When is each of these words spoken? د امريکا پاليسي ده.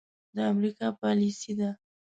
د 0.35 0.37
امريکا 0.51 0.87
پاليسي 1.01 1.53
ده. 1.59 1.69